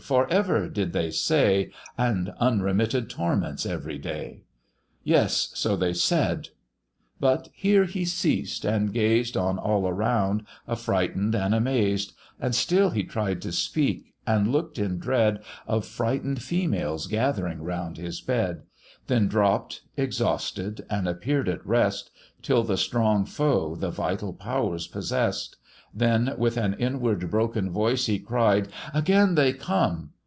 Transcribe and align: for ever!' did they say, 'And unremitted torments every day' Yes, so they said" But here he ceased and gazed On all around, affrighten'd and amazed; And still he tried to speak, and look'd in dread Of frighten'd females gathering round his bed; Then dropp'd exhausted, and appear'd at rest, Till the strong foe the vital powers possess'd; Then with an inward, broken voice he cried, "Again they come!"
for 0.01 0.27
ever!' 0.33 0.67
did 0.67 0.91
they 0.93 1.11
say, 1.11 1.71
'And 1.97 2.33
unremitted 2.39 3.07
torments 3.09 3.65
every 3.67 3.97
day' 3.99 4.41
Yes, 5.03 5.51
so 5.53 5.77
they 5.77 5.93
said" 5.93 6.49
But 7.19 7.49
here 7.53 7.85
he 7.85 8.03
ceased 8.03 8.65
and 8.65 8.91
gazed 8.91 9.37
On 9.37 9.59
all 9.59 9.87
around, 9.87 10.43
affrighten'd 10.67 11.35
and 11.35 11.53
amazed; 11.53 12.13
And 12.41 12.55
still 12.55 12.89
he 12.89 13.03
tried 13.03 13.41
to 13.43 13.51
speak, 13.53 14.13
and 14.27 14.51
look'd 14.51 14.79
in 14.79 14.97
dread 14.97 15.39
Of 15.67 15.85
frighten'd 15.85 16.41
females 16.41 17.05
gathering 17.05 17.61
round 17.61 17.97
his 17.97 18.19
bed; 18.21 18.63
Then 19.05 19.29
dropp'd 19.29 19.81
exhausted, 19.95 20.83
and 20.89 21.07
appear'd 21.07 21.47
at 21.47 21.65
rest, 21.65 22.09
Till 22.41 22.63
the 22.63 22.75
strong 22.75 23.23
foe 23.23 23.75
the 23.75 23.91
vital 23.91 24.33
powers 24.33 24.87
possess'd; 24.87 25.57
Then 25.93 26.35
with 26.37 26.55
an 26.55 26.75
inward, 26.75 27.29
broken 27.29 27.69
voice 27.69 28.05
he 28.05 28.17
cried, 28.17 28.69
"Again 28.93 29.35
they 29.35 29.51
come!" 29.51 30.11